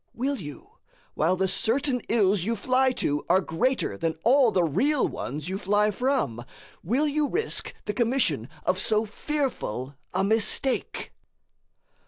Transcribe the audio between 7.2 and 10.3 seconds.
risk the commission of so fearful a